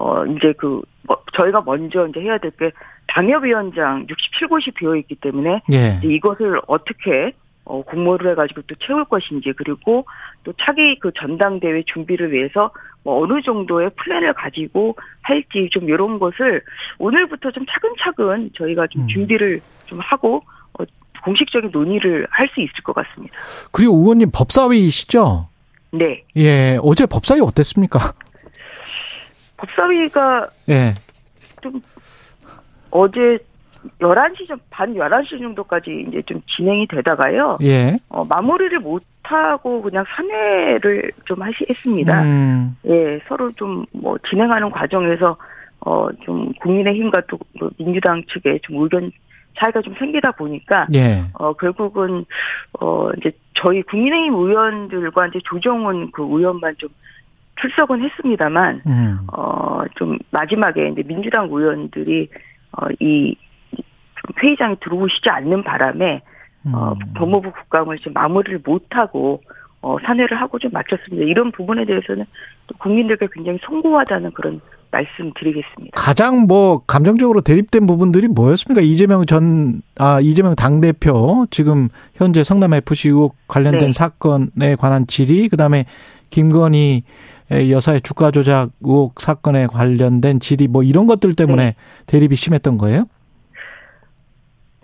어 0.00 0.25
이제 0.26 0.52
그 0.57 0.81
뭐, 1.02 1.21
저희가 1.35 1.62
먼저 1.67 2.07
이제 2.07 2.21
해야 2.21 2.38
될 2.38 2.50
게 2.52 2.71
당협위원장 3.09 4.07
67곳이 4.07 4.75
비어 4.75 4.95
있기 4.97 5.17
때문에 5.17 5.61
예. 5.73 5.99
이것을 6.05 6.61
어떻게 6.69 7.33
어 7.64 7.83
공모를 7.83 8.31
해가지고 8.33 8.62
또 8.62 8.75
채울 8.87 9.05
것인지 9.05 9.52
그리고 9.57 10.07
또 10.45 10.52
차기 10.61 10.99
그 11.00 11.11
전당대회 11.19 11.83
준비를 11.87 12.33
위해서 12.33 12.71
뭐 13.02 13.23
어느 13.23 13.43
정도의 13.43 13.90
플랜을 13.97 14.35
가지고 14.35 14.95
할지 15.23 15.69
좀 15.73 15.88
이런 15.88 16.19
것을 16.19 16.62
오늘부터 16.99 17.50
좀 17.50 17.64
차근차근 17.67 18.50
저희가 18.57 18.87
좀 18.87 19.02
음. 19.02 19.09
준비를 19.09 19.61
좀 19.87 19.99
하고 20.00 20.43
어, 20.78 20.85
공식적인 21.25 21.71
논의를 21.73 22.26
할 22.31 22.49
수 22.55 22.61
있을 22.61 22.73
것 22.85 22.95
같습니다. 22.95 23.35
그리고 23.73 23.97
의원님 23.97 24.31
법사위시죠? 24.33 25.49
네, 25.90 26.23
예. 26.37 26.78
어제 26.83 27.07
법사위 27.07 27.40
어땠습니까? 27.40 27.99
법사위가 29.78 30.49
예. 30.68 30.94
좀 31.62 31.80
어제 32.90 33.38
11시 34.00 34.49
좀, 34.49 34.58
반 34.70 34.92
11시 34.94 35.38
정도까지 35.38 36.06
이제 36.08 36.23
좀 36.23 36.42
진행이 36.56 36.88
되다가요. 36.88 37.58
예. 37.62 37.97
어, 38.08 38.25
마무리를 38.25 38.78
못 38.80 39.02
하고 39.23 39.82
그냥 39.82 40.04
3회를 40.04 41.12
좀 41.25 41.40
하시, 41.42 41.64
했습니다. 41.68 42.23
음. 42.23 42.76
예, 42.87 43.20
서로 43.25 43.52
좀 43.52 43.85
뭐 43.92 44.16
진행하는 44.28 44.70
과정에서 44.70 45.37
어, 45.80 46.08
좀 46.25 46.52
국민의힘과 46.61 47.23
또그 47.28 47.70
민주당 47.78 48.23
측에 48.25 48.58
좀 48.62 48.82
의견 48.82 49.12
차이가 49.58 49.80
좀 49.82 49.94
생기다 49.99 50.32
보니까 50.32 50.87
예. 50.94 51.25
어, 51.35 51.52
결국은 51.52 52.25
어, 52.80 53.11
이제 53.18 53.30
저희 53.54 53.82
국민의힘 53.82 54.35
의원들과 54.35 55.28
이제 55.28 55.40
조정훈 55.44 56.11
그 56.11 56.23
의원만 56.23 56.75
좀 56.78 56.88
출석은 57.61 58.03
했습니다만 58.03 58.83
음. 58.87 59.19
어, 59.33 59.83
좀 59.97 60.19
마지막에 60.31 60.88
이제 60.88 61.03
민주당 61.03 61.47
의원들이 61.47 62.29
어, 62.73 62.87
이좀 63.00 63.35
회의장에 64.43 64.77
들어오시지 64.81 65.29
않는 65.29 65.65
바람에 65.65 66.23
어, 66.73 66.93
음. 66.93 67.12
법무부 67.15 67.53
국감을 67.53 67.99
지금 67.99 68.12
마무리를 68.12 68.61
못 68.65 68.85
하고 68.91 69.43
어, 69.81 69.97
산회를 70.05 70.41
하고 70.41 70.59
좀 70.59 70.71
마쳤습니다. 70.73 71.27
이런 71.27 71.53
부분에 71.53 71.85
대해서는 71.85 72.25
또 72.67 72.77
국민들께 72.79 73.29
굉장히 73.33 73.59
송구하다는 73.62 74.33
그런 74.33 74.61
말씀 74.91 75.33
드리겠습니다. 75.38 75.91
가장 75.95 76.47
뭐 76.47 76.81
감정적으로 76.87 77.41
대립된 77.43 77.87
부분들이 77.87 78.27
뭐였습니까? 78.27 78.81
이재명 78.81 79.25
전, 79.27 79.83
아, 79.99 80.19
이재명 80.21 80.55
당 80.55 80.81
대표, 80.81 81.47
지금 81.50 81.88
현재 82.15 82.43
성남 82.43 82.75
FC 82.75 83.11
의혹 83.11 83.37
관련된 83.47 83.88
네. 83.88 83.93
사건에 83.93 84.77
관한 84.79 85.07
질의, 85.07 85.49
그 85.49 85.57
다음에 85.57 85.85
김건희 86.31 87.05
여사의 87.50 88.02
주가 88.02 88.31
조작 88.31 88.71
의혹 88.83 89.21
사건에 89.21 89.67
관련된 89.67 90.40
질의, 90.40 90.69
뭐 90.69 90.83
이런 90.83 91.07
것들 91.07 91.35
때문에 91.35 91.64
네. 91.64 91.75
대립이 92.07 92.37
심했던 92.37 92.78
거예요? 92.78 93.07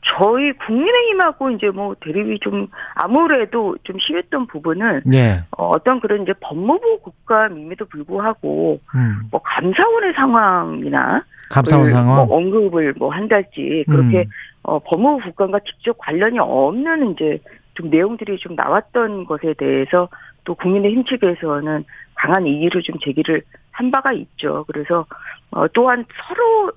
저희 0.07 0.53
국민의힘하고 0.67 1.51
이제 1.51 1.71
뭐 1.71 1.95
대립이 2.01 2.39
좀 2.41 2.69
아무래도 2.95 3.77
좀 3.85 3.97
심했던 3.99 4.47
부분은 4.47 5.03
예. 5.13 5.45
어, 5.57 5.69
어떤 5.69 6.01
그런 6.01 6.23
이제 6.23 6.35
법무부 6.41 7.01
국감임에도 7.01 7.87
불구하고 7.87 8.81
음. 8.95 9.23
뭐 9.31 9.41
감사원의 9.43 10.13
상황이나 10.15 11.25
감사원 11.51 11.87
을 11.87 11.91
상황. 11.91 12.27
뭐 12.27 12.37
언급을 12.37 12.95
뭐 12.99 13.11
한달지 13.11 13.85
그렇게 13.89 14.19
음. 14.19 14.31
어, 14.63 14.79
법무부 14.79 15.25
국감과 15.25 15.61
직접 15.61 15.97
관련이 15.99 16.39
없는 16.39 17.13
이제 17.13 17.39
좀 17.75 17.91
내용들이 17.91 18.39
좀 18.39 18.55
나왔던 18.55 19.25
것에 19.25 19.55
대해서 19.55 20.09
또 20.45 20.55
국민의힘 20.55 21.05
측에서는 21.05 21.85
강한 22.15 22.47
이의를 22.47 22.83
좀 22.83 22.97
제기를 23.01 23.43
한 23.71 23.91
바가 23.91 24.13
있죠. 24.13 24.65
그래서 24.67 25.07
어, 25.51 25.67
또한 25.69 26.05
서로 26.29 26.73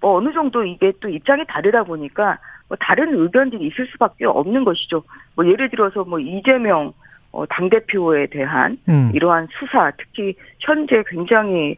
뭐 0.00 0.16
어느 0.16 0.32
정도 0.32 0.64
이게 0.64 0.92
또 1.00 1.08
입장이 1.08 1.44
다르다 1.46 1.84
보니까 1.84 2.38
뭐 2.68 2.76
다른 2.80 3.14
의견들이 3.14 3.66
있을 3.68 3.86
수밖에 3.92 4.24
없는 4.24 4.64
것이죠. 4.64 5.04
뭐 5.36 5.46
예를 5.46 5.70
들어서 5.70 6.04
뭐 6.04 6.18
이재명 6.18 6.92
어, 7.30 7.46
당 7.46 7.70
대표에 7.70 8.26
대한 8.26 8.78
음. 8.88 9.10
이러한 9.14 9.48
수사, 9.58 9.90
특히 9.96 10.34
현재 10.58 11.02
굉장히 11.08 11.76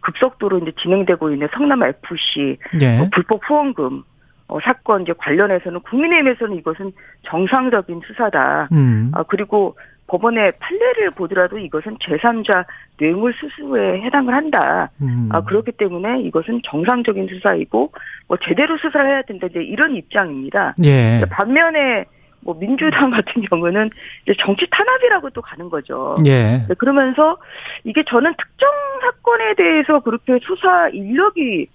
급속도로 0.00 0.58
이제 0.58 0.72
진행되고 0.80 1.30
있는 1.30 1.48
성남 1.52 1.82
FC 1.82 2.58
예. 2.82 3.00
어, 3.00 3.08
불법 3.12 3.40
후원금 3.48 4.02
어, 4.48 4.58
사건 4.60 5.02
이제 5.02 5.12
관련해서는 5.16 5.80
국민의힘에서는 5.80 6.56
이것은 6.56 6.92
정상적인 7.22 8.00
수사다. 8.06 8.68
음. 8.72 9.10
아, 9.14 9.22
그리고 9.22 9.76
법원의 10.08 10.52
판례를 10.58 11.10
보더라도 11.10 11.58
이것은 11.58 11.98
제3자 11.98 12.64
뇌물 12.96 13.34
수수에 13.34 14.00
해당을 14.00 14.34
한다. 14.34 14.90
음. 15.02 15.28
아, 15.30 15.42
그렇기 15.42 15.72
때문에 15.72 16.22
이것은 16.22 16.62
정상적인 16.64 17.28
수사이고, 17.28 17.92
뭐, 18.26 18.36
제대로 18.42 18.78
수사를 18.78 19.06
해야 19.06 19.22
된다. 19.22 19.46
이제 19.50 19.62
이런 19.62 19.94
입장입니다. 19.94 20.74
예. 20.82 21.20
반면에, 21.30 22.06
뭐, 22.40 22.58
민주당 22.58 23.10
같은 23.12 23.42
경우는 23.42 23.90
이제 24.22 24.34
정치 24.40 24.66
탄압이라고 24.70 25.28
또 25.30 25.42
가는 25.42 25.68
거죠. 25.68 26.16
예. 26.24 26.64
네, 26.66 26.74
그러면서 26.78 27.36
이게 27.84 28.02
저는 28.08 28.32
특정 28.38 28.70
사건에 29.02 29.54
대해서 29.56 30.00
그렇게 30.00 30.38
수사 30.42 30.88
인력이 30.88 31.68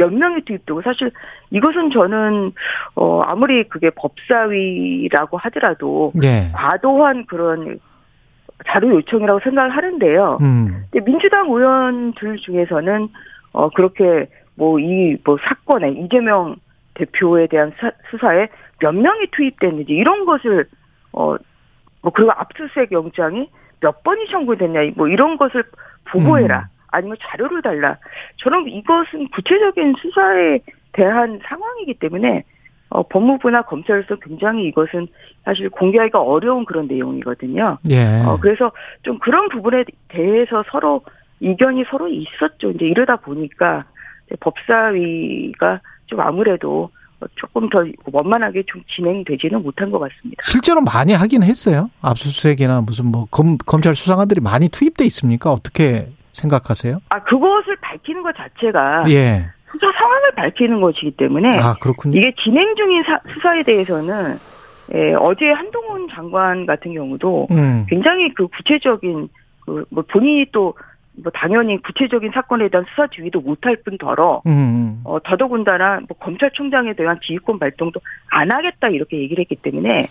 몇 0.00 0.12
명이 0.12 0.42
투입되고 0.46 0.80
사실 0.80 1.10
이것은 1.50 1.90
저는 1.90 2.52
어 2.94 3.20
아무리 3.22 3.64
그게 3.68 3.90
법사위라고 3.90 5.36
하더라도 5.36 6.12
예. 6.24 6.50
과도한 6.54 7.26
그런 7.26 7.78
자료 8.66 8.88
요청이라고 8.90 9.40
생각을 9.40 9.70
하는데요. 9.70 10.38
음. 10.40 10.84
근데 10.90 11.04
민주당 11.04 11.46
의원들 11.50 12.36
중에서는 12.38 13.08
어 13.52 13.68
그렇게 13.70 14.26
뭐이뭐 14.54 15.38
사건에 15.44 15.90
이재명 15.90 16.56
대표에 16.94 17.46
대한 17.46 17.72
사- 17.78 17.92
수사에 18.10 18.48
몇 18.80 18.92
명이 18.94 19.26
투입됐는지 19.32 19.92
이런 19.92 20.24
것을 20.24 20.64
어 21.12 21.36
뭐 22.02 22.10
그리고 22.14 22.32
압수수색 22.32 22.92
영장이 22.92 23.50
몇 23.80 24.02
번이 24.02 24.26
청구됐냐 24.30 24.92
뭐 24.96 25.06
이런 25.08 25.36
것을 25.36 25.62
보고해라 26.06 26.68
아니면 26.90 27.16
자료를 27.20 27.62
달라 27.62 27.96
저는 28.36 28.68
이것은 28.68 29.28
구체적인 29.28 29.94
수사에 30.00 30.60
대한 30.92 31.40
상황이기 31.44 31.94
때문에 31.94 32.44
어 32.88 33.04
법무부나 33.04 33.62
검찰에서 33.62 34.16
굉장히 34.16 34.64
이것은 34.66 35.06
사실 35.44 35.70
공개하기가 35.70 36.20
어려운 36.20 36.64
그런 36.64 36.88
내용이거든요. 36.88 37.78
예. 37.88 38.22
어, 38.26 38.36
그래서 38.40 38.72
좀 39.02 39.18
그런 39.20 39.48
부분에 39.48 39.84
대해서 40.08 40.64
서로 40.72 41.02
이견이 41.38 41.84
서로 41.88 42.08
있었죠. 42.08 42.72
이제 42.72 42.86
이러다 42.86 43.16
보니까 43.16 43.84
이제 44.26 44.36
법사위가 44.40 45.80
좀 46.06 46.20
아무래도 46.20 46.90
조금 47.36 47.68
더 47.68 47.84
원만하게 48.12 48.64
좀 48.66 48.82
진행되지는 48.94 49.62
못한 49.62 49.90
것 49.90 49.98
같습니다. 49.98 50.42
실제로 50.42 50.80
많이 50.80 51.12
하긴 51.12 51.42
했어요. 51.42 51.90
압수수색이나 52.00 52.80
무슨 52.80 53.06
뭐 53.06 53.26
검, 53.30 53.58
검찰 53.58 53.94
수사관들이 53.94 54.40
많이 54.40 54.68
투입돼 54.68 55.04
있습니까? 55.06 55.52
어떻게 55.52 56.08
생각하세요? 56.32 56.98
아, 57.08 57.22
그것을 57.22 57.76
밝히는 57.80 58.22
것 58.22 58.34
자체가 58.36 59.04
예. 59.10 59.46
수사 59.70 59.90
상황을 59.92 60.32
밝히는 60.36 60.80
것이기 60.80 61.12
때문에 61.12 61.48
아, 61.58 61.74
그렇군요. 61.80 62.18
이게 62.18 62.32
진행 62.42 62.74
중인 62.76 63.02
사- 63.04 63.20
수사에 63.34 63.62
대해서는 63.62 64.36
예, 64.94 65.14
어제 65.14 65.50
한동훈 65.50 66.08
장관 66.10 66.66
같은 66.66 66.92
경우도 66.94 67.46
음. 67.52 67.86
굉장히 67.88 68.32
그 68.34 68.46
구체적인 68.48 69.28
그 69.64 69.84
뭐 69.90 70.02
본인이 70.10 70.46
또뭐 70.50 71.30
당연히 71.34 71.80
구체적인 71.82 72.32
사건에 72.32 72.68
대한 72.68 72.84
수사 72.90 73.06
지휘도 73.06 73.40
못할 73.40 73.76
뿐더러 73.84 74.42
음. 74.46 75.00
어 75.04 75.18
더더군다나 75.22 76.00
뭐 76.08 76.16
검찰총장에 76.18 76.94
대한 76.94 77.18
지휘권 77.22 77.58
발동도 77.60 78.00
안 78.30 78.50
하겠다 78.50 78.88
이렇게 78.88 79.18
얘기를 79.18 79.42
했기 79.42 79.54
때문에 79.54 80.06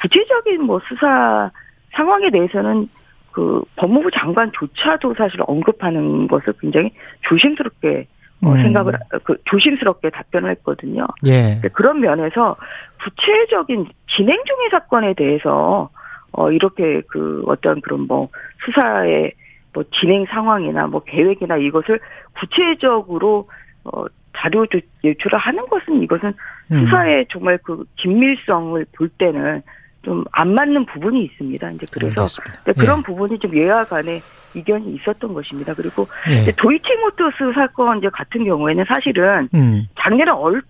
구체적인 0.00 0.62
뭐 0.62 0.80
수사 0.88 1.50
상황에 1.92 2.30
대해서는 2.30 2.88
그 3.34 3.62
법무부 3.74 4.12
장관조차도 4.12 5.14
사실 5.14 5.40
언급하는 5.46 6.28
것을 6.28 6.54
굉장히 6.60 6.90
조심스럽게 7.28 8.06
어, 8.44 8.50
음. 8.50 8.62
생각을 8.62 8.92
그 9.24 9.36
조심스럽게 9.44 10.10
답변을 10.10 10.50
했거든요. 10.50 11.06
예. 11.26 11.60
네, 11.60 11.68
그런 11.72 12.00
면에서 12.00 12.56
구체적인 13.02 13.86
진행 14.08 14.40
중인 14.46 14.70
사건에 14.70 15.14
대해서 15.14 15.90
어 16.30 16.50
이렇게 16.52 17.02
그 17.08 17.42
어떤 17.46 17.80
그런 17.80 18.06
뭐 18.06 18.28
수사의 18.64 19.32
뭐 19.72 19.82
진행 20.00 20.26
상황이나 20.26 20.86
뭐 20.86 21.02
계획이나 21.02 21.56
이것을 21.56 21.98
구체적으로 22.38 23.48
어 23.84 24.04
자료 24.36 24.64
조- 24.66 24.80
제출을 25.02 25.38
하는 25.38 25.66
것은 25.66 26.02
이것은 26.02 26.34
음. 26.70 26.84
수사의 26.84 27.26
정말 27.30 27.58
그 27.62 27.84
긴밀성을 27.96 28.84
볼 28.96 29.08
때는 29.08 29.62
좀 30.04 30.24
안 30.32 30.54
맞는 30.54 30.86
부분이 30.86 31.24
있습니다. 31.24 31.70
이제 31.72 31.86
그래서. 31.92 32.42
네, 32.64 32.72
그런 32.72 33.02
부분이 33.02 33.38
좀 33.38 33.56
예와 33.56 33.84
간에 33.84 34.20
이견이 34.54 34.94
있었던 34.96 35.32
것입니다. 35.34 35.74
그리고 35.74 36.06
예. 36.30 36.52
도이치모터스 36.52 37.52
사건 37.54 37.98
이제 37.98 38.08
같은 38.12 38.44
경우에는 38.44 38.84
사실은 38.86 39.48
음. 39.54 39.86
작년에 39.98 40.30
얼, 40.30 40.62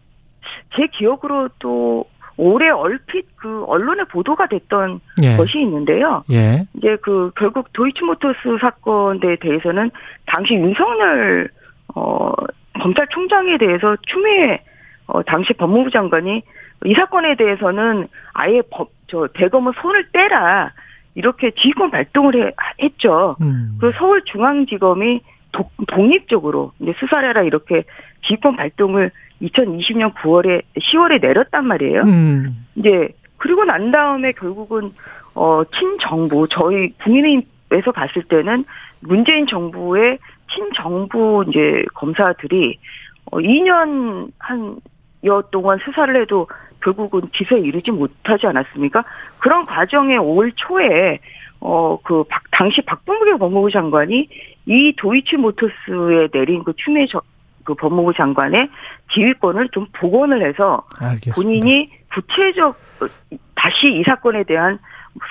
제 0.76 0.86
기억으로 0.92 1.48
또 1.58 2.06
올해 2.36 2.70
얼핏 2.70 3.26
그 3.36 3.64
언론에 3.64 4.04
보도가 4.04 4.46
됐던 4.48 5.00
예. 5.22 5.36
것이 5.36 5.60
있는데요. 5.60 6.24
예. 6.30 6.66
이제 6.76 6.96
그 7.02 7.30
결국 7.36 7.72
도이치모터스 7.72 8.58
사건에 8.60 9.36
대해서는 9.40 9.90
당시 10.26 10.54
윤석열 10.54 11.48
어 11.94 12.32
검찰총장에 12.80 13.58
대해서 13.58 13.96
추미애 14.06 14.60
어 15.06 15.22
당시 15.22 15.52
법무부 15.52 15.90
장관이 15.90 16.42
이 16.84 16.94
사건에 16.94 17.36
대해서는 17.36 18.08
아예 18.34 18.62
법 18.70 18.94
저 19.14 19.28
대검은 19.34 19.72
손을 19.80 20.08
떼라 20.12 20.72
이렇게 21.14 21.50
지휘권 21.52 21.90
발동을 21.90 22.34
해, 22.34 22.52
했죠. 22.82 23.36
음. 23.40 23.78
그 23.80 23.92
서울중앙지검이 23.96 25.20
독, 25.52 25.70
독립적으로 25.86 26.72
이제 26.80 26.92
수사를 26.98 27.28
해라 27.28 27.42
이렇게 27.42 27.84
지휘권 28.26 28.56
발동을 28.56 29.10
2020년 29.42 30.14
9월에 30.14 30.62
10월에 30.76 31.20
내렸단 31.20 31.66
말이에요. 31.66 32.02
음. 32.02 32.66
이제 32.76 33.08
그리고 33.36 33.64
난 33.64 33.90
다음에 33.90 34.32
결국은 34.32 34.92
어 35.34 35.62
친정부 35.76 36.48
저희 36.48 36.90
국민의힘에서 37.04 37.92
봤을 37.92 38.22
때는 38.24 38.64
문재인 39.00 39.46
정부의 39.46 40.18
친정부 40.52 41.44
이제 41.48 41.84
검사들이 41.94 42.78
어 43.30 43.38
2년 43.38 44.30
한여 44.38 45.42
동안 45.50 45.78
수사를 45.84 46.20
해도 46.20 46.48
결국은 46.84 47.22
기소에 47.32 47.60
이르지 47.60 47.90
못하지 47.90 48.46
않았습니까? 48.46 49.02
그런 49.38 49.64
과정에 49.66 50.16
올 50.18 50.52
초에 50.54 51.18
어그 51.60 52.24
당시 52.50 52.82
박범계 52.82 53.38
법무부 53.38 53.70
장관이 53.70 54.28
이 54.66 54.92
도이치모터스에 54.96 56.28
내린 56.32 56.62
그 56.62 56.72
추미애 56.76 57.06
저- 57.10 57.22
그 57.64 57.74
법무부 57.74 58.12
장관의 58.12 58.68
지휘권을 59.12 59.70
좀 59.72 59.86
복원을 59.94 60.46
해서 60.46 60.82
알겠습니다. 61.00 61.34
본인이 61.34 61.90
구체적 62.12 62.68
어, 62.68 63.06
다시 63.54 63.86
이 63.90 64.02
사건에 64.04 64.44
대한 64.44 64.78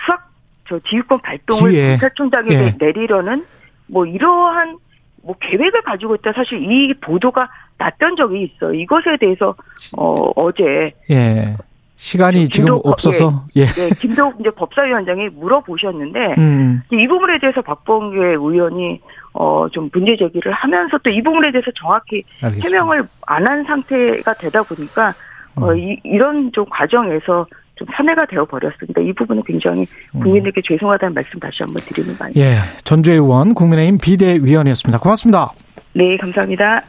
수학 0.05 0.27
저 0.67 0.79
지휘권 0.79 1.19
발동을 1.21 1.71
뒤에, 1.71 1.87
검찰총장에게 1.97 2.55
예. 2.55 2.75
내리려는 2.79 3.45
뭐 3.87 4.05
이러한 4.07 4.77
뭐 5.23 5.35
계획을 5.39 5.81
가지고 5.83 6.15
있다 6.15 6.33
사실 6.33 6.61
이 6.71 6.93
보도가 6.95 7.49
났던 7.77 8.15
적이 8.15 8.43
있어 8.43 8.67
요 8.67 8.73
이것에 8.73 9.17
대해서 9.19 9.55
어 9.97 10.31
어제 10.35 10.91
예. 11.09 11.55
시간이 11.95 12.49
지금 12.49 12.79
없어서 12.83 13.45
예. 13.55 13.65
네, 13.65 13.89
김도 13.99 14.33
이제 14.39 14.49
법사위원장이 14.49 15.29
물어보셨는데 15.29 16.35
음. 16.37 16.81
이 16.91 17.07
부분에 17.07 17.37
대해서 17.39 17.61
박범계 17.61 18.17
의원이 18.17 18.99
어 19.33 19.67
좀 19.71 19.89
문제 19.93 20.15
제기를 20.17 20.51
하면서 20.51 20.97
또 20.99 21.09
이 21.09 21.21
부분에 21.21 21.51
대해서 21.51 21.71
정확히 21.75 22.23
알겠습니다. 22.43 22.67
해명을 22.67 23.07
안 23.25 23.47
한 23.47 23.63
상태가 23.63 24.33
되다 24.33 24.61
보니까 24.63 25.13
어, 25.55 25.69
음. 25.71 25.77
이, 25.77 25.99
이런 26.03 26.51
좀 26.51 26.65
과정에서 26.69 27.45
좀 27.75 27.87
산해가 27.95 28.25
되어 28.27 28.45
버렸습니다. 28.45 29.01
이 29.01 29.11
부분은 29.13 29.43
굉장히 29.43 29.87
음. 30.15 30.19
국민에게 30.21 30.61
죄송하다는 30.63 31.13
말씀 31.13 31.39
다시 31.39 31.63
한번 31.63 31.81
드리는 31.83 32.15
바입니다. 32.17 32.39
예. 32.39 32.55
전주의 32.83 33.17
의원 33.17 33.53
국민의힘 33.53 33.97
비대위원이었습니다. 33.99 34.99
고맙습니다. 34.99 35.51
네, 35.93 36.17
감사합니다. 36.17 36.83